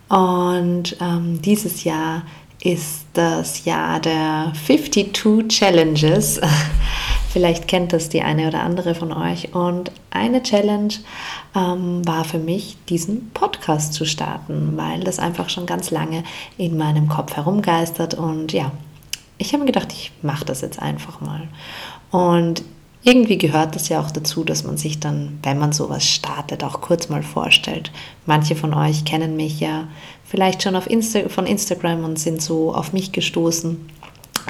Und 0.08 0.98
ähm, 1.02 1.42
dieses 1.42 1.84
Jahr 1.84 2.22
ist 2.66 3.06
das 3.14 3.64
Jahr 3.66 4.00
der 4.00 4.52
52 4.66 5.48
Challenges. 5.48 6.42
Vielleicht 7.30 7.68
kennt 7.68 7.94
das 7.94 8.10
die 8.10 8.24
eine 8.24 8.48
oder 8.48 8.62
andere 8.62 8.96
von 8.96 9.14
euch. 9.14 9.54
Und 9.54 9.92
eine 10.10 10.42
Challenge 10.42 10.94
ähm, 11.56 12.06
war 12.08 12.24
für 12.24 12.40
mich, 12.40 12.78
diesen 12.90 13.30
Podcast 13.32 13.94
zu 13.94 14.06
starten, 14.06 14.74
weil 14.78 15.02
das 15.02 15.20
einfach 15.20 15.50
schon 15.50 15.68
ganz 15.68 15.92
lange 15.92 16.24
in 16.58 16.76
meinem 16.76 17.08
Kopf 17.08 17.36
herumgeistert. 17.36 18.16
Und 18.16 18.52
ja, 18.52 18.72
ich 19.38 19.54
habe 19.54 19.60
mir 19.60 19.72
gedacht, 19.72 19.92
ich 19.92 20.12
mache 20.24 20.46
das 20.46 20.62
jetzt 20.62 20.82
einfach 20.82 21.22
mal. 21.22 21.48
Und 22.10 22.64
irgendwie 23.06 23.38
gehört 23.38 23.76
das 23.76 23.88
ja 23.88 24.02
auch 24.02 24.10
dazu, 24.10 24.44
dass 24.44 24.64
man 24.64 24.78
sich 24.78 25.00
dann, 25.00 25.38
wenn 25.44 25.60
man 25.60 25.72
sowas 25.74 26.04
startet, 26.04 26.64
auch 26.64 26.82
kurz 26.82 27.08
mal 27.08 27.22
vorstellt. 27.22 27.92
Manche 28.26 28.56
von 28.56 28.74
euch 28.74 29.06
kennen 29.06 29.36
mich 29.36 29.60
ja 29.60 29.88
vielleicht 30.26 30.64
schon 30.64 30.74
Insta 30.74 31.30
von 31.30 31.46
Instagram 31.46 32.04
und 32.04 32.18
sind 32.18 32.42
so 32.42 32.74
auf 32.74 32.94
mich 32.94 33.12
gestoßen. 33.12 33.78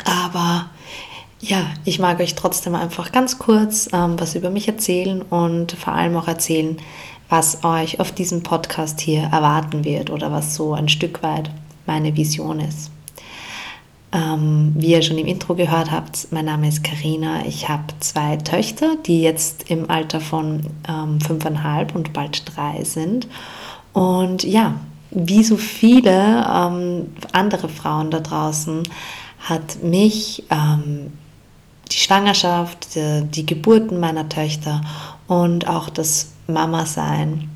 Aber 0.05 0.69
ja, 1.41 1.65
ich 1.83 1.99
mag 1.99 2.21
euch 2.21 2.35
trotzdem 2.35 2.75
einfach 2.75 3.11
ganz 3.11 3.39
kurz 3.39 3.89
ähm, 3.91 4.15
was 4.17 4.35
über 4.35 4.49
mich 4.49 4.69
erzählen 4.69 5.21
und 5.21 5.73
vor 5.73 5.91
allem 5.91 6.15
auch 6.15 6.29
erzählen, 6.29 6.77
was 7.27 7.65
euch 7.65 7.99
auf 7.99 8.13
diesem 8.13 8.41
Podcast 8.41 9.01
hier 9.01 9.23
erwarten 9.23 9.83
wird 9.83 10.09
oder 10.09 10.31
was 10.31 10.55
so 10.55 10.73
ein 10.73 10.87
Stück 10.87 11.21
weit 11.23 11.51
meine 11.85 12.15
Vision 12.15 12.61
ist. 12.61 12.89
Ähm, 14.11 14.73
wie 14.77 14.91
ihr 14.91 15.01
schon 15.01 15.17
im 15.17 15.25
Intro 15.25 15.55
gehört 15.55 15.91
habt, 15.91 16.27
mein 16.31 16.45
Name 16.45 16.67
ist 16.69 16.83
Karina. 16.83 17.45
Ich 17.45 17.67
habe 17.67 17.83
zwei 17.99 18.37
Töchter, 18.37 18.95
die 19.05 19.21
jetzt 19.21 19.69
im 19.69 19.89
Alter 19.89 20.21
von 20.21 20.61
ähm, 20.87 21.19
fünfeinhalb 21.19 21.95
und 21.95 22.13
bald 22.13 22.43
drei 22.55 22.83
sind. 22.83 23.27
Und 23.93 24.43
ja, 24.43 24.75
wie 25.11 25.43
so 25.43 25.57
viele 25.57 26.45
ähm, 26.49 27.13
andere 27.31 27.69
Frauen 27.69 28.11
da 28.11 28.19
draußen 28.19 28.83
hat 29.39 29.83
mich 29.83 30.43
ähm, 30.49 31.13
die 31.91 31.97
Schwangerschaft, 31.97 32.95
die, 32.95 33.23
die, 33.23 33.45
Geburten 33.45 33.99
meiner 33.99 34.27
Töchter 34.27 34.81
und 35.27 35.67
auch 35.67 35.89
das 35.89 36.33
Mama-Sein 36.47 37.49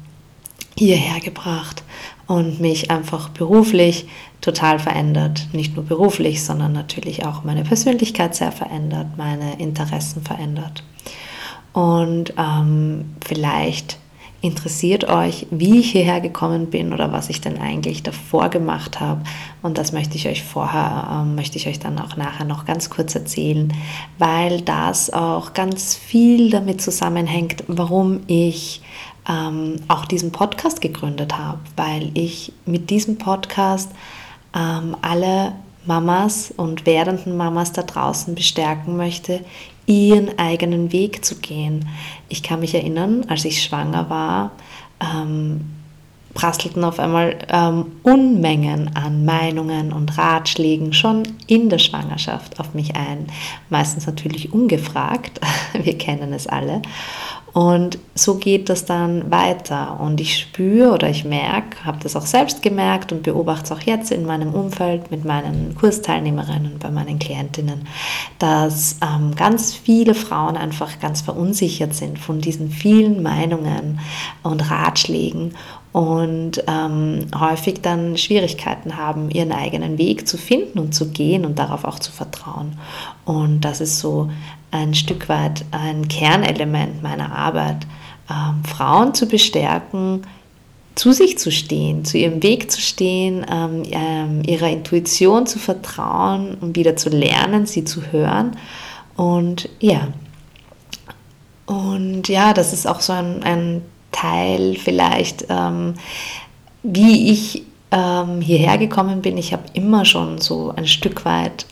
hierher 0.78 1.20
gebracht 1.20 1.84
und 2.30 2.60
mich 2.60 2.92
einfach 2.92 3.30
beruflich 3.30 4.06
total 4.40 4.78
verändert. 4.78 5.48
Nicht 5.52 5.76
nur 5.76 5.84
beruflich, 5.84 6.44
sondern 6.44 6.74
natürlich 6.74 7.26
auch 7.26 7.44
meine 7.44 7.64
Persönlichkeit 7.64 8.36
sehr 8.36 8.52
verändert, 8.52 9.08
meine 9.18 9.60
Interessen 9.60 10.22
verändert. 10.22 10.84
Und 11.74 12.36
ähm, 12.38 13.16
vielleicht 13.26 13.98
interessiert 14.42 15.10
euch, 15.10 15.48
wie 15.52 15.80
ich 15.80 15.92
hierher 15.92 16.22
gekommen 16.22 16.68
bin 16.68 16.94
oder 16.94 17.12
was 17.12 17.30
ich 17.30 17.42
denn 17.42 17.60
eigentlich 17.60 18.04
davor 18.04 18.50
gemacht 18.50 19.00
habe. 19.00 19.22
Und 19.62 19.78
das 19.78 19.92
möchte 19.92 20.16
ich 20.16 20.28
euch 20.28 20.44
vorher, 20.44 21.24
äh, 21.24 21.26
möchte 21.26 21.58
ich 21.58 21.68
euch 21.68 21.80
dann 21.80 22.00
auch 22.00 22.16
nachher 22.16 22.46
noch 22.46 22.66
ganz 22.66 22.90
kurz 22.90 23.16
erzählen, 23.16 23.74
weil 24.18 24.62
das 24.62 25.12
auch 25.12 25.54
ganz 25.54 25.96
viel 25.96 26.50
damit 26.50 26.82
zusammenhängt, 26.82 27.64
warum 27.68 28.22
ich 28.28 28.82
ähm, 29.28 29.76
auch 29.90 30.06
diesen 30.06 30.32
Podcast 30.32 30.80
gegründet 30.80 31.38
habe, 31.38 31.60
weil 31.76 32.12
ich 32.14 32.54
mit 32.66 32.90
diesem 32.90 33.18
Podcast 33.18 33.92
ähm, 34.56 34.96
alle 35.02 35.54
Mamas 35.86 36.54
und 36.56 36.86
werdenden 36.86 37.36
Mamas 37.36 37.74
da 37.74 37.84
draußen 37.84 38.36
bestärken 38.36 38.96
möchte, 38.96 39.42
ihren 39.90 40.38
eigenen 40.38 40.92
Weg 40.92 41.26
zu 41.26 41.36
gehen. 41.38 41.90
Ich 42.30 42.44
kann 42.44 42.60
mich 42.60 42.76
erinnern, 42.76 43.26
als 43.28 43.44
ich 43.44 43.64
schwanger 43.64 44.10
war, 44.10 44.52
ähm, 45.02 45.62
prasselten 46.36 46.84
auf 46.84 47.00
einmal 47.00 47.40
ähm, 47.50 47.88
Unmengen 48.04 48.96
an 48.96 49.26
Meinungen 49.26 49.92
und 49.92 50.16
Ratschlägen 50.16 50.94
schon 50.94 51.24
in 51.48 51.70
der 51.70 51.80
Schwangerschaft 51.80 52.60
auf 52.60 52.76
mich 52.76 52.96
ein. 52.96 53.28
Meistens 53.72 54.06
natürlich 54.06 54.54
ungefragt, 54.54 55.42
wir 55.74 55.98
kennen 55.98 56.34
es 56.34 56.46
alle. 56.46 56.84
Und 57.54 57.98
so 58.16 58.36
geht 58.36 58.70
das 58.70 58.86
dann 58.86 59.32
weiter. 59.32 60.00
Und 60.00 60.22
ich 60.22 60.38
spüre 60.38 60.94
oder 60.94 61.10
ich 61.10 61.26
merke, 61.26 61.84
habe 61.84 62.00
das 62.02 62.16
auch 62.16 62.26
selbst 62.26 62.62
gemerkt 62.62 63.12
und 63.12 63.24
beobachte 63.24 63.66
es 63.66 63.72
auch 63.72 63.82
jetzt 63.82 64.12
in 64.12 64.26
meinem 64.26 64.54
Umfeld 64.54 65.12
mit 65.12 65.26
meinen 65.26 65.76
Kursteilnehmerinnen, 65.76 66.80
bei 66.80 66.92
meinen 66.92 67.18
Klientinnen, 67.18 67.88
dass 68.38 68.98
ähm, 69.02 69.36
ganz 69.36 69.74
viele 69.74 70.14
Frauen 70.14 70.58
einfach 70.58 71.00
ganz 71.00 71.22
verunsichert 71.22 71.94
sind 71.94 72.20
von 72.20 72.42
diesen 72.42 72.70
vielen 72.70 73.24
Meinungen 73.24 74.00
und 74.44 74.70
Ratschlägen 74.70 75.56
und 75.92 76.64
ähm, 76.68 77.26
häufig 77.38 77.82
dann 77.82 78.18
Schwierigkeiten 78.18 78.98
haben, 78.98 79.32
ihren 79.32 79.52
eigenen 79.52 79.98
Weg 79.98 80.28
zu 80.28 80.38
finden 80.38 80.78
und 80.78 80.94
zu 80.94 81.10
gehen 81.10 81.46
und 81.46 81.58
darauf 81.58 81.84
auch 81.84 82.00
zu 82.00 82.12
vertrauen. 82.12 82.78
Und 83.26 83.62
das 83.62 83.82
ist 83.82 84.00
so 84.00 84.30
ein 84.72 84.94
Stück 84.94 85.30
weit 85.30 85.66
ein 85.72 86.08
Kernelement 86.08 87.02
meiner 87.02 87.36
Arbeit, 87.36 87.88
ähm, 88.30 88.64
Frauen 88.66 89.16
zu 89.16 89.28
bestärken, 89.28 90.22
zu 90.94 91.12
sich 91.12 91.40
zu 91.40 91.52
stehen, 91.52 92.06
zu 92.06 92.18
ihrem 92.18 92.44
Weg 92.44 92.70
zu 92.70 92.82
stehen, 92.82 93.46
ähm, 93.50 93.84
ähm, 93.90 94.42
ihrer 94.46 94.70
Intuition 94.70 95.48
zu 95.48 95.58
vertrauen 95.58 96.56
und 96.56 96.76
wieder 96.76 96.98
zu 96.98 97.10
lernen, 97.10 97.66
sie 97.66 97.84
zu 97.84 98.12
hören. 98.12 98.58
Und 99.16 99.70
ja, 99.80 100.10
und 101.66 102.28
ja, 102.28 102.54
das 102.54 102.74
ist 102.74 102.88
auch 102.88 103.00
so 103.00 103.14
ein, 103.14 103.44
ein 103.44 103.82
Teil 104.12 104.76
vielleicht, 104.76 105.46
ähm, 105.50 105.96
wie 106.84 107.32
ich 107.32 107.64
ähm, 107.92 108.42
hierher 108.42 108.78
gekommen 108.78 109.22
bin. 109.22 109.38
Ich 109.38 109.54
habe 109.54 109.64
immer 109.74 110.06
schon 110.06 110.40
so 110.40 110.74
ein 110.76 110.88
Stück 110.88 111.26
weit 111.26 111.66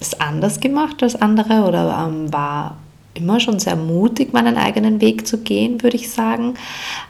es 0.00 0.18
anders 0.20 0.60
gemacht 0.60 1.02
als 1.02 1.16
andere 1.16 1.64
oder 1.64 2.06
ähm, 2.06 2.32
war 2.32 2.76
immer 3.18 3.40
schon 3.40 3.58
sehr 3.58 3.76
mutig, 3.76 4.32
meinen 4.32 4.56
eigenen 4.56 5.00
Weg 5.00 5.26
zu 5.26 5.38
gehen, 5.38 5.82
würde 5.82 5.96
ich 5.96 6.10
sagen. 6.10 6.54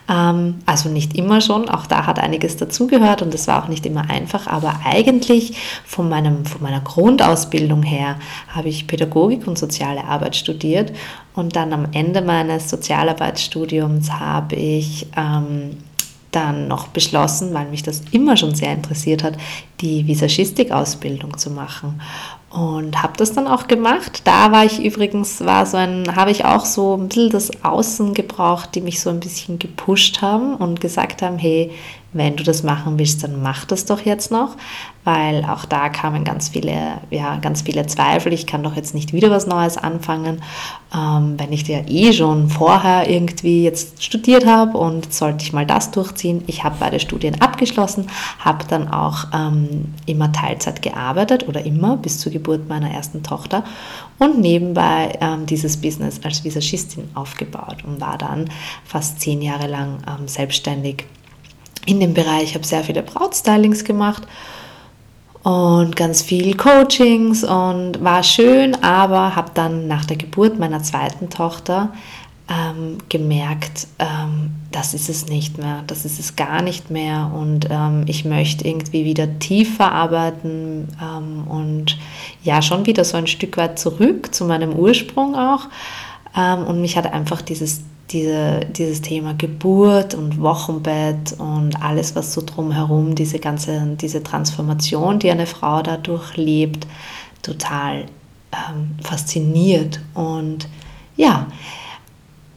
Ähm, 0.09 0.55
also 0.65 0.89
nicht 0.89 1.15
immer 1.15 1.41
schon, 1.41 1.69
auch 1.69 1.85
da 1.85 2.05
hat 2.05 2.19
einiges 2.19 2.57
dazugehört 2.57 3.21
und 3.21 3.33
es 3.33 3.47
war 3.47 3.63
auch 3.63 3.67
nicht 3.67 3.85
immer 3.85 4.09
einfach, 4.09 4.47
aber 4.47 4.81
eigentlich 4.83 5.57
von, 5.85 6.09
meinem, 6.09 6.45
von 6.45 6.61
meiner 6.61 6.81
Grundausbildung 6.81 7.83
her 7.83 8.17
habe 8.49 8.69
ich 8.69 8.87
Pädagogik 8.87 9.47
und 9.47 9.57
soziale 9.57 10.03
Arbeit 10.05 10.35
studiert 10.35 10.91
und 11.33 11.55
dann 11.55 11.73
am 11.73 11.87
Ende 11.93 12.21
meines 12.21 12.69
Sozialarbeitsstudiums 12.69 14.11
habe 14.11 14.55
ich 14.55 15.07
ähm, 15.15 15.77
dann 16.31 16.67
noch 16.67 16.89
beschlossen, 16.89 17.53
weil 17.53 17.69
mich 17.69 17.83
das 17.83 18.03
immer 18.11 18.37
schon 18.37 18.53
sehr 18.53 18.73
interessiert 18.73 19.23
hat, 19.23 19.37
die 19.81 20.05
Visagistik-Ausbildung 20.05 21.37
zu 21.37 21.49
machen 21.49 21.99
und 22.49 23.01
habe 23.01 23.13
das 23.17 23.33
dann 23.33 23.47
auch 23.47 23.67
gemacht. 23.67 24.21
Da 24.25 24.51
war 24.51 24.65
ich 24.65 24.83
übrigens, 24.83 25.45
war 25.45 25.65
so 25.65 25.77
ein, 25.77 26.15
habe 26.15 26.31
ich 26.31 26.45
auch 26.45 26.65
so 26.65 26.95
ein 26.95 27.07
bisschen 27.07 27.29
das 27.29 27.63
Außen 27.63 28.13
gebraucht, 28.13 28.73
die 28.73 28.81
mich 28.81 29.01
so 29.01 29.09
ein 29.09 29.19
bisschen 29.19 29.59
gepusht 29.59 30.21
haben 30.21 30.55
und 30.55 30.81
gesagt 30.81 31.21
haben, 31.21 31.37
hey, 31.37 31.71
wenn 32.11 32.35
du 32.35 32.43
das 32.43 32.63
machen 32.63 32.97
willst, 32.97 33.23
dann 33.23 33.41
mach 33.41 33.65
das 33.65 33.85
doch 33.85 34.01
jetzt 34.01 34.31
noch, 34.31 34.55
weil 35.03 35.45
auch 35.45 35.65
da 35.65 35.89
kamen 35.89 36.23
ganz 36.23 36.49
viele, 36.49 36.99
ja, 37.11 37.37
ganz 37.37 37.61
viele 37.61 37.85
Zweifel. 37.85 38.33
Ich 38.33 38.47
kann 38.47 38.63
doch 38.63 38.75
jetzt 38.75 38.95
nicht 38.95 39.13
wieder 39.13 39.29
was 39.29 39.45
Neues 39.45 39.77
anfangen, 39.77 40.41
ähm, 40.95 41.35
wenn 41.37 41.53
ich 41.53 41.67
ja 41.67 41.81
eh 41.87 42.11
schon 42.11 42.49
vorher 42.49 43.07
irgendwie 43.09 43.63
jetzt 43.63 44.03
studiert 44.03 44.47
habe 44.47 44.77
und 44.77 45.13
sollte 45.13 45.43
ich 45.43 45.53
mal 45.53 45.67
das 45.67 45.91
durchziehen. 45.91 46.43
Ich 46.47 46.63
habe 46.63 46.77
beide 46.79 46.99
Studien 46.99 47.39
abgeschlossen, 47.41 48.07
habe 48.39 48.65
dann 48.67 48.87
auch 48.87 49.25
ähm, 49.33 49.93
immer 50.07 50.31
Teilzeit 50.31 50.81
gearbeitet 50.81 51.47
oder 51.47 51.63
immer 51.63 51.97
bis 51.97 52.19
zur 52.19 52.31
Geburt 52.31 52.67
meiner 52.67 52.89
ersten 52.89 53.21
Tochter 53.21 53.63
und 54.17 54.39
nebenbei 54.39 55.17
ähm, 55.21 55.45
dieses 55.45 55.77
Business 55.77 56.19
als 56.23 56.43
Visagistin 56.43 57.09
aufgebaut 57.13 57.83
und 57.85 58.01
war 58.01 58.17
dann 58.17 58.49
fast 58.83 59.21
zehn 59.21 59.41
Jahre 59.41 59.67
lang 59.67 59.99
ähm, 60.07 60.27
selbstständig 60.27 61.05
in 61.85 61.99
dem 61.99 62.13
Bereich. 62.13 62.43
Ich 62.43 62.55
habe 62.55 62.65
sehr 62.65 62.83
viele 62.83 63.03
Brautstylings 63.03 63.83
gemacht 63.83 64.23
und 65.43 65.95
ganz 65.95 66.21
viel 66.21 66.55
Coachings 66.55 67.43
und 67.43 68.03
war 68.03 68.23
schön, 68.23 68.75
aber 68.83 69.35
habe 69.35 69.51
dann 69.53 69.87
nach 69.87 70.05
der 70.05 70.17
Geburt 70.17 70.59
meiner 70.59 70.83
zweiten 70.83 71.29
Tochter 71.29 71.93
ähm, 72.49 72.97
gemerkt, 73.09 73.87
ähm, 73.99 74.51
das 74.71 74.93
ist 74.93 75.07
es 75.07 75.27
nicht 75.27 75.57
mehr, 75.57 75.83
das 75.87 76.03
ist 76.03 76.19
es 76.19 76.35
gar 76.35 76.61
nicht 76.61 76.89
mehr 76.89 77.31
und 77.33 77.67
ähm, 77.69 78.03
ich 78.07 78.25
möchte 78.25 78.67
irgendwie 78.67 79.05
wieder 79.05 79.39
tiefer 79.39 79.91
arbeiten 79.91 80.87
ähm, 81.01 81.47
und 81.47 81.97
ja, 82.43 82.61
schon 82.61 82.85
wieder 82.85 83.05
so 83.05 83.17
ein 83.17 83.27
Stück 83.27 83.55
weit 83.57 83.77
zurück 83.77 84.33
zu 84.33 84.45
meinem 84.45 84.73
Ursprung 84.73 85.35
auch 85.35 85.67
ähm, 86.35 86.65
und 86.65 86.81
mich 86.81 86.97
hat 86.97 87.11
einfach 87.13 87.41
dieses 87.41 87.81
diese, 88.11 88.61
dieses 88.71 89.01
Thema 89.01 89.33
Geburt 89.33 90.15
und 90.15 90.41
Wochenbett 90.41 91.35
und 91.37 91.81
alles, 91.81 92.15
was 92.15 92.33
so 92.33 92.41
drumherum, 92.43 93.15
diese 93.15 93.39
ganze, 93.39 93.95
diese 93.99 94.23
Transformation, 94.23 95.19
die 95.19 95.29
eine 95.29 95.45
Frau 95.45 95.81
dadurch 95.81 96.35
lebt, 96.35 96.87
total 97.41 98.05
ähm, 98.51 98.95
fasziniert. 99.03 99.99
Und 100.15 100.67
ja, 101.15 101.47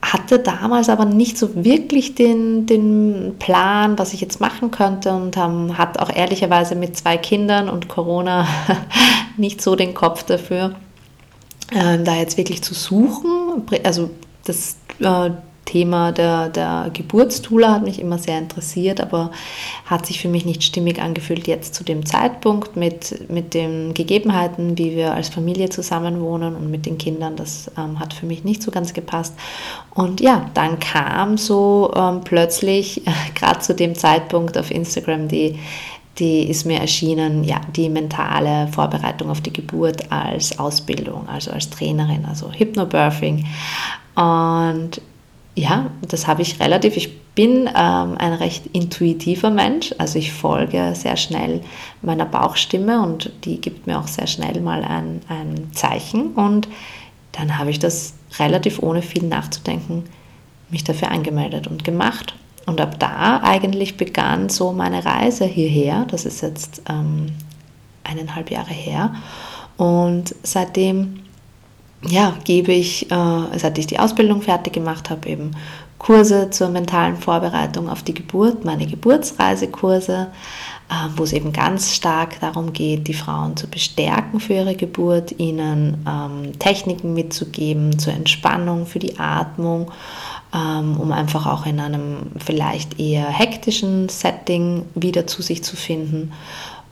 hatte 0.00 0.38
damals 0.38 0.88
aber 0.88 1.04
nicht 1.04 1.38
so 1.38 1.64
wirklich 1.64 2.14
den, 2.14 2.66
den 2.66 3.36
Plan, 3.38 3.98
was 3.98 4.14
ich 4.14 4.20
jetzt 4.20 4.40
machen 4.40 4.70
könnte 4.70 5.12
und 5.12 5.36
ähm, 5.36 5.78
hat 5.78 5.98
auch 5.98 6.10
ehrlicherweise 6.10 6.74
mit 6.74 6.96
zwei 6.96 7.16
Kindern 7.16 7.68
und 7.68 7.88
Corona 7.88 8.46
nicht 9.36 9.62
so 9.62 9.76
den 9.76 9.94
Kopf 9.94 10.24
dafür, 10.24 10.74
äh, 11.70 11.98
da 12.02 12.16
jetzt 12.16 12.36
wirklich 12.36 12.62
zu 12.62 12.74
suchen. 12.74 13.62
Also 13.84 14.10
das 14.44 14.76
äh, 15.00 15.30
Thema 15.64 16.12
der, 16.12 16.48
der 16.48 16.90
Geburtstula 16.92 17.72
hat 17.72 17.82
mich 17.82 18.00
immer 18.00 18.18
sehr 18.18 18.38
interessiert, 18.38 19.00
aber 19.00 19.30
hat 19.86 20.06
sich 20.06 20.20
für 20.20 20.28
mich 20.28 20.44
nicht 20.44 20.64
stimmig 20.64 21.00
angefühlt 21.00 21.46
jetzt 21.46 21.74
zu 21.74 21.84
dem 21.84 22.04
Zeitpunkt 22.04 22.76
mit, 22.76 23.30
mit 23.30 23.54
den 23.54 23.94
Gegebenheiten, 23.94 24.76
wie 24.76 24.96
wir 24.96 25.14
als 25.14 25.28
Familie 25.28 25.70
zusammenwohnen 25.70 26.56
und 26.56 26.70
mit 26.70 26.84
den 26.84 26.98
Kindern. 26.98 27.36
Das 27.36 27.70
ähm, 27.78 28.00
hat 28.00 28.12
für 28.12 28.26
mich 28.26 28.44
nicht 28.44 28.62
so 28.62 28.70
ganz 28.70 28.92
gepasst. 28.92 29.34
Und 29.94 30.20
ja, 30.20 30.50
dann 30.54 30.80
kam 30.80 31.38
so 31.38 31.92
ähm, 31.94 32.22
plötzlich, 32.24 33.06
äh, 33.06 33.10
gerade 33.34 33.60
zu 33.60 33.74
dem 33.74 33.94
Zeitpunkt 33.94 34.58
auf 34.58 34.70
Instagram, 34.70 35.28
die 35.28 35.58
die 36.18 36.48
ist 36.48 36.66
mir 36.66 36.78
erschienen, 36.80 37.44
ja, 37.44 37.60
die 37.74 37.88
mentale 37.88 38.68
Vorbereitung 38.68 39.30
auf 39.30 39.40
die 39.40 39.52
Geburt 39.52 40.12
als 40.12 40.58
Ausbildung, 40.58 41.28
also 41.28 41.50
als 41.50 41.70
Trainerin, 41.70 42.24
also 42.26 42.52
Hypnobirthing. 42.52 43.46
Und 44.14 45.00
ja, 45.54 45.90
das 46.02 46.26
habe 46.26 46.42
ich 46.42 46.60
relativ. 46.60 46.96
Ich 46.96 47.18
bin 47.34 47.66
ähm, 47.66 48.16
ein 48.18 48.34
recht 48.34 48.66
intuitiver 48.66 49.50
Mensch, 49.50 49.94
also 49.96 50.18
ich 50.18 50.32
folge 50.32 50.94
sehr 50.94 51.16
schnell 51.16 51.62
meiner 52.02 52.26
Bauchstimme 52.26 53.02
und 53.02 53.32
die 53.44 53.58
gibt 53.60 53.86
mir 53.86 53.98
auch 53.98 54.08
sehr 54.08 54.26
schnell 54.26 54.60
mal 54.60 54.84
ein, 54.84 55.22
ein 55.28 55.72
Zeichen. 55.72 56.32
Und 56.34 56.68
dann 57.32 57.58
habe 57.58 57.70
ich 57.70 57.78
das 57.78 58.14
relativ 58.38 58.82
ohne 58.82 59.00
viel 59.00 59.24
nachzudenken 59.24 60.04
mich 60.72 60.82
dafür 60.82 61.10
angemeldet 61.10 61.68
und 61.68 61.84
gemacht. 61.84 62.34
Und 62.66 62.80
ab 62.80 62.98
da 62.98 63.40
eigentlich 63.42 63.96
begann 63.96 64.48
so 64.48 64.72
meine 64.72 65.04
Reise 65.04 65.44
hierher. 65.44 66.06
Das 66.08 66.24
ist 66.24 66.42
jetzt 66.42 66.82
ähm, 66.88 67.32
eineinhalb 68.04 68.50
Jahre 68.50 68.72
her. 68.72 69.14
Und 69.76 70.34
seitdem 70.42 71.22
ja, 72.04 72.36
gebe 72.44 72.72
ich, 72.72 73.10
äh, 73.10 73.58
seit 73.58 73.78
ich 73.78 73.86
die 73.86 73.98
Ausbildung 73.98 74.42
fertig 74.42 74.72
gemacht 74.72 75.10
habe, 75.10 75.28
eben 75.28 75.52
Kurse 76.02 76.50
zur 76.50 76.68
mentalen 76.68 77.16
Vorbereitung 77.16 77.88
auf 77.88 78.02
die 78.02 78.12
Geburt, 78.12 78.64
meine 78.64 78.86
Geburtsreisekurse, 78.86 80.32
äh, 80.90 80.94
wo 81.16 81.22
es 81.22 81.32
eben 81.32 81.52
ganz 81.52 81.94
stark 81.94 82.40
darum 82.40 82.72
geht, 82.72 83.06
die 83.06 83.14
Frauen 83.14 83.56
zu 83.56 83.68
bestärken 83.68 84.40
für 84.40 84.54
ihre 84.54 84.74
Geburt, 84.74 85.38
ihnen 85.38 86.04
ähm, 86.06 86.58
Techniken 86.58 87.14
mitzugeben 87.14 88.00
zur 88.00 88.14
Entspannung, 88.14 88.84
für 88.84 88.98
die 88.98 89.20
Atmung, 89.20 89.92
ähm, 90.52 90.96
um 90.98 91.12
einfach 91.12 91.46
auch 91.46 91.66
in 91.66 91.78
einem 91.78 92.32
vielleicht 92.36 92.98
eher 92.98 93.28
hektischen 93.28 94.08
Setting 94.08 94.84
wieder 94.96 95.28
zu 95.28 95.40
sich 95.40 95.62
zu 95.62 95.76
finden 95.76 96.32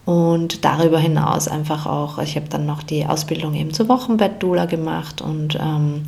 und 0.06 0.64
darüber 0.64 0.98
hinaus 0.98 1.46
einfach 1.46 1.86
auch, 1.86 2.18
ich 2.18 2.34
habe 2.36 2.48
dann 2.48 2.66
noch 2.66 2.82
die 2.82 3.06
Ausbildung 3.06 3.54
eben 3.54 3.72
zur 3.72 3.88
Wochenbettdoula 3.88 4.64
gemacht 4.64 5.20
und 5.20 5.56
ähm, 5.60 6.02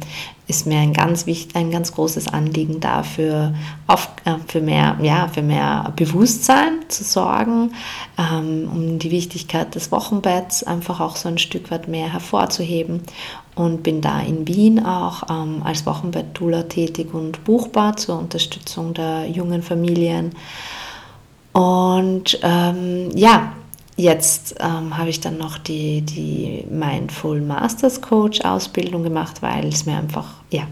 ist 0.48 0.66
mir 0.66 0.78
ein 0.78 0.92
ganz 0.92 1.26
wichtig, 1.26 1.54
ein 1.54 1.70
ganz 1.70 1.92
großes 1.92 2.28
Anliegen 2.28 2.80
dafür, 2.80 3.54
auf, 3.86 4.08
äh, 4.24 4.34
für, 4.48 4.60
mehr, 4.60 4.96
ja, 5.02 5.28
für 5.28 5.42
mehr 5.42 5.92
Bewusstsein 5.94 6.80
zu 6.88 7.04
sorgen, 7.04 7.72
ähm, 8.18 8.68
um 8.74 8.98
die 8.98 9.10
Wichtigkeit 9.10 9.74
des 9.74 9.92
Wochenbetts 9.92 10.64
einfach 10.64 10.98
auch 11.00 11.16
so 11.16 11.28
ein 11.28 11.38
Stück 11.38 11.70
weit 11.70 11.86
mehr 11.86 12.12
hervorzuheben. 12.12 13.02
Und 13.54 13.82
bin 13.82 14.00
da 14.00 14.20
in 14.20 14.48
Wien 14.48 14.84
auch 14.84 15.24
ähm, 15.28 15.62
als 15.62 15.84
Wochenbettdoula 15.84 16.62
tätig 16.64 17.12
und 17.12 17.44
buchbar 17.44 17.98
zur 17.98 18.18
Unterstützung 18.18 18.94
der 18.94 19.28
jungen 19.28 19.62
Familien. 19.62 20.30
Und 21.52 22.38
ähm, 22.42 23.10
ja, 23.14 23.52
Jetzt 24.02 24.56
ähm, 24.58 24.98
habe 24.98 25.10
ich 25.10 25.20
dann 25.20 25.38
noch 25.38 25.58
die, 25.58 26.00
die 26.00 26.64
Mindful 26.68 27.40
Masters 27.40 28.00
Coach 28.00 28.40
Ausbildung 28.40 29.04
gemacht, 29.04 29.42
weil 29.42 29.68
es 29.68 29.86
mir 29.86 29.96
einfach, 29.96 30.26
ja, 30.50 30.64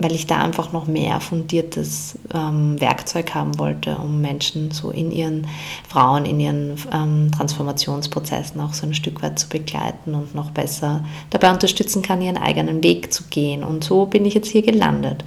weil 0.00 0.10
ich 0.10 0.26
da 0.26 0.38
einfach 0.38 0.72
noch 0.72 0.88
mehr 0.88 1.20
fundiertes 1.20 2.18
ähm, 2.34 2.80
Werkzeug 2.80 3.32
haben 3.32 3.60
wollte, 3.60 3.94
um 3.98 4.20
Menschen 4.20 4.72
so 4.72 4.90
in 4.90 5.12
ihren 5.12 5.46
Frauen, 5.88 6.24
in 6.24 6.40
ihren 6.40 6.74
ähm, 6.92 7.30
Transformationsprozessen 7.30 8.60
auch 8.60 8.74
so 8.74 8.88
ein 8.88 8.94
Stück 8.94 9.22
weit 9.22 9.38
zu 9.38 9.48
begleiten 9.48 10.16
und 10.16 10.34
noch 10.34 10.50
besser 10.50 11.04
dabei 11.30 11.52
unterstützen 11.52 12.02
kann, 12.02 12.22
ihren 12.22 12.38
eigenen 12.38 12.82
Weg 12.82 13.12
zu 13.12 13.22
gehen. 13.30 13.62
Und 13.62 13.84
so 13.84 14.06
bin 14.06 14.26
ich 14.26 14.34
jetzt 14.34 14.50
hier 14.50 14.62
gelandet. 14.62 15.24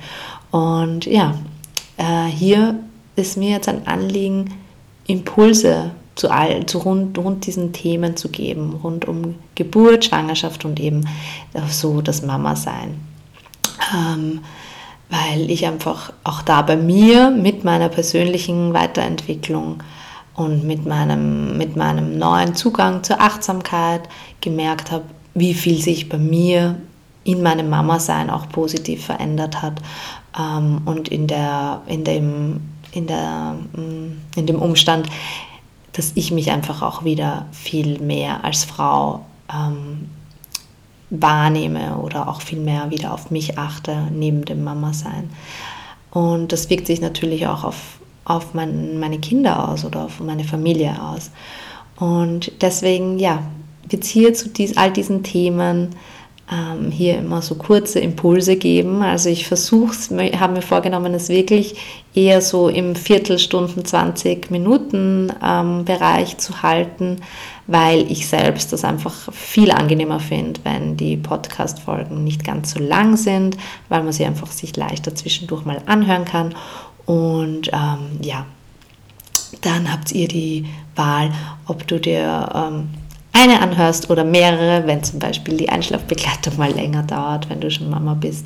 Und 0.52 1.06
ja, 1.06 1.34
äh, 1.96 2.26
hier 2.26 2.78
ist 3.16 3.38
mir 3.38 3.52
jetzt 3.52 3.70
ein 3.70 3.88
Anliegen, 3.88 4.54
Impulse 5.08 5.92
zu, 6.18 6.30
all, 6.30 6.66
zu 6.66 6.80
rund, 6.80 7.18
rund 7.18 7.46
diesen 7.46 7.74
Themen 7.74 8.18
zu 8.18 8.30
geben, 8.30 8.80
rund 8.84 9.06
um 9.06 9.36
Geburt, 9.56 10.06
Schwangerschaft 10.06 10.66
und 10.66 10.80
eben 10.80 11.08
so 11.70 12.02
das 12.02 12.24
Mama-Sein. 12.24 13.00
Ähm, 13.96 14.42
weil 15.10 15.50
ich 15.50 15.66
einfach 15.66 16.12
auch 16.24 16.42
da 16.42 16.62
bei 16.62 16.76
mir 16.76 17.32
mit 17.32 17.64
meiner 17.64 17.88
persönlichen 17.88 18.74
Weiterentwicklung 18.74 19.82
und 20.36 20.66
mit 20.66 20.86
meinem, 20.86 21.58
mit 21.58 21.76
meinem 21.76 22.18
neuen 22.18 22.56
Zugang 22.56 23.04
zur 23.04 23.22
Achtsamkeit 23.22 24.02
gemerkt 24.42 24.92
habe, 24.92 25.06
wie 25.34 25.54
viel 25.54 25.82
sich 25.82 26.10
bei 26.10 26.18
mir 26.18 26.76
in 27.24 27.42
meinem 27.42 27.70
Mama-Sein 27.70 28.30
auch 28.30 28.50
positiv 28.50 29.06
verändert 29.06 29.62
hat 29.62 29.82
ähm, 30.38 30.82
und 30.86 31.10
in, 31.10 31.28
der, 31.28 31.82
in, 31.88 32.04
dem, 32.04 32.62
in, 32.92 33.08
der, 33.08 33.56
mm, 33.74 34.22
in 34.36 34.46
dem 34.46 34.62
Umstand, 34.62 35.08
dass 35.98 36.12
ich 36.14 36.32
mich 36.32 36.52
einfach 36.52 36.84
auch 36.84 37.04
wieder 37.04 37.48
viel 37.52 38.00
mehr 38.00 38.46
als 38.46 38.64
Frau 38.64 39.26
ähm, 39.52 40.10
wahrnehme 41.10 41.98
oder 41.98 42.28
auch 42.28 42.42
viel 42.42 42.60
mehr 42.60 42.92
wieder 42.92 43.14
auf 43.14 43.32
mich 43.32 43.58
achte, 43.58 44.08
neben 44.12 44.46
dem 44.46 44.64
Mama-Sein. 44.64 45.30
Und 46.12 46.52
das 46.52 46.70
wirkt 46.70 46.86
sich 46.86 47.02
natürlich 47.02 47.48
auch 47.48 47.64
auf, 47.64 48.00
auf 48.26 48.54
mein, 48.54 49.00
meine 49.00 49.18
Kinder 49.18 49.70
aus 49.70 49.86
oder 49.86 50.06
auf 50.06 50.20
meine 50.20 50.44
Familie 50.44 51.02
aus. 51.02 51.32
Und 51.96 52.52
deswegen, 52.62 53.18
ja, 53.18 53.42
jetzt 53.90 54.08
hier 54.08 54.36
zu 54.36 54.50
dies, 54.50 54.78
all 54.78 54.92
diesen 54.92 55.24
Themen 55.24 55.96
ähm, 56.52 56.92
hier 56.92 57.18
immer 57.18 57.42
so 57.42 57.56
kurze 57.56 58.00
Impulse 58.00 58.56
geben. 58.56 59.02
Also 59.02 59.30
ich 59.30 59.48
versuche 59.48 59.92
es, 59.92 60.10
habe 60.40 60.54
mir 60.54 60.62
vorgenommen, 60.62 61.14
es 61.14 61.30
wirklich 61.30 61.76
eher 62.14 62.42
so 62.42 62.70
im 62.70 62.96
Viertelstunden, 62.96 63.84
20 63.84 64.50
Minuten 64.50 65.32
ähm, 65.44 65.84
Bereich 65.84 66.38
zu 66.38 66.62
halten, 66.62 67.18
weil 67.68 68.10
ich 68.10 68.28
selbst 68.28 68.72
das 68.72 68.86
einfach 68.86 69.32
viel 69.34 69.72
angenehmer 69.72 70.20
finde, 70.20 70.62
wenn 70.64 70.96
die 70.96 71.18
Podcast-Folgen 71.18 72.24
nicht 72.24 72.46
ganz 72.46 72.72
so 72.72 72.80
lang 72.80 73.18
sind, 73.18 73.58
weil 73.90 74.04
man 74.04 74.14
sie 74.14 74.26
einfach 74.26 74.52
sich 74.52 74.76
leichter 74.76 75.14
zwischendurch 75.16 75.66
mal 75.66 75.82
anhören 75.86 76.26
kann. 76.26 76.56
Und 77.06 77.70
ähm, 77.74 78.20
ja, 78.22 78.46
dann 79.62 79.92
habt 79.92 80.14
ihr 80.14 80.28
die 80.28 80.66
Wahl, 80.96 81.32
ob 81.68 81.88
du 81.88 82.00
dir 82.00 82.50
ähm, 82.54 82.90
eine 83.38 83.62
anhörst 83.62 84.10
oder 84.10 84.24
mehrere, 84.24 84.88
wenn 84.88 85.04
zum 85.04 85.20
Beispiel 85.20 85.58
die 85.58 85.70
Einschlafbegleitung 85.70 86.58
mal 86.58 86.72
länger 86.72 87.04
dauert, 87.04 87.50
wenn 87.50 87.60
du 87.60 87.70
schon 87.70 87.90
Mama 87.90 88.16
bist. 88.16 88.46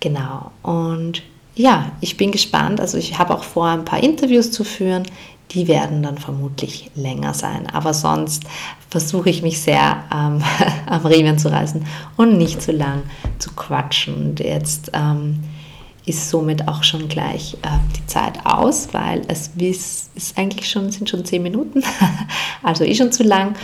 Genau. 0.00 0.50
Und 0.62 1.22
ja, 1.54 1.92
ich 2.00 2.16
bin 2.16 2.32
gespannt. 2.32 2.80
Also 2.80 2.98
ich 2.98 3.18
habe 3.18 3.34
auch 3.34 3.44
vor, 3.44 3.66
ein 3.66 3.84
paar 3.84 4.02
Interviews 4.02 4.50
zu 4.50 4.64
führen. 4.64 5.04
Die 5.52 5.66
werden 5.66 6.02
dann 6.02 6.18
vermutlich 6.18 6.90
länger 6.94 7.32
sein. 7.32 7.66
Aber 7.72 7.94
sonst 7.94 8.44
versuche 8.90 9.30
ich 9.30 9.42
mich 9.42 9.60
sehr 9.60 10.04
ähm, 10.12 10.42
am 10.86 11.06
Riemen 11.06 11.38
zu 11.38 11.50
reißen 11.50 11.84
und 12.16 12.38
nicht 12.38 12.60
zu 12.60 12.72
lang 12.72 13.02
zu 13.38 13.52
quatschen. 13.52 14.14
Und 14.14 14.40
jetzt 14.40 14.90
ähm, 14.94 15.44
ist 16.08 16.30
somit 16.30 16.66
auch 16.68 16.82
schon 16.82 17.08
gleich 17.08 17.54
äh, 17.62 17.68
die 17.96 18.06
Zeit 18.06 18.44
aus, 18.44 18.88
weil 18.92 19.22
es 19.28 19.50
ist, 19.58 20.10
ist 20.14 20.38
eigentlich 20.38 20.68
schon, 20.68 20.90
sind 20.90 21.08
schon 21.08 21.24
zehn 21.24 21.42
Minuten, 21.42 21.82
also 22.62 22.84
eh 22.84 22.94
schon 22.94 23.12
zu 23.12 23.22
lang. 23.22 23.54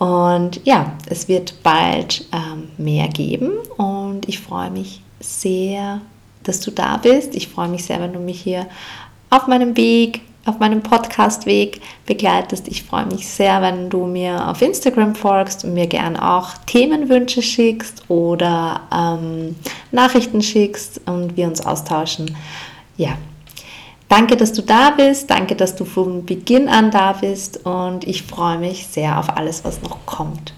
Und 0.00 0.62
ja, 0.64 0.94
es 1.10 1.28
wird 1.28 1.62
bald 1.62 2.24
ähm, 2.32 2.70
mehr 2.78 3.08
geben 3.08 3.50
und 3.76 4.26
ich 4.26 4.40
freue 4.40 4.70
mich 4.70 5.02
sehr, 5.20 6.00
dass 6.42 6.60
du 6.60 6.70
da 6.70 6.96
bist. 6.96 7.34
Ich 7.34 7.48
freue 7.48 7.68
mich 7.68 7.84
sehr, 7.84 8.00
wenn 8.00 8.14
du 8.14 8.18
mich 8.18 8.40
hier 8.40 8.66
auf 9.28 9.46
meinem 9.46 9.76
Weg, 9.76 10.22
auf 10.46 10.58
meinem 10.58 10.82
Podcast-Weg 10.82 11.82
begleitest. 12.06 12.66
Ich 12.68 12.82
freue 12.82 13.04
mich 13.04 13.28
sehr, 13.28 13.60
wenn 13.60 13.90
du 13.90 14.06
mir 14.06 14.48
auf 14.48 14.62
Instagram 14.62 15.14
folgst 15.14 15.66
und 15.66 15.74
mir 15.74 15.86
gern 15.86 16.16
auch 16.16 16.56
Themenwünsche 16.64 17.42
schickst 17.42 18.08
oder 18.08 18.80
ähm, 18.90 19.54
Nachrichten 19.92 20.40
schickst 20.40 21.02
und 21.04 21.36
wir 21.36 21.46
uns 21.46 21.60
austauschen. 21.60 22.34
Ja, 22.96 23.18
danke, 24.10 24.36
dass 24.36 24.52
du 24.52 24.60
da 24.60 24.90
bist. 24.90 25.30
Danke, 25.30 25.56
dass 25.56 25.74
du 25.74 25.86
von 25.86 26.26
Beginn 26.26 26.68
an 26.68 26.90
da 26.90 27.14
bist 27.14 27.64
und 27.64 28.06
ich 28.06 28.24
freue 28.24 28.58
mich 28.58 28.86
sehr 28.88 29.18
auf 29.18 29.34
alles, 29.36 29.64
was 29.64 29.80
noch 29.80 30.04
kommt. 30.04 30.52